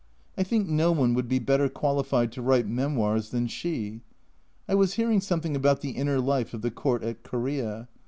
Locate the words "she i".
3.45-4.73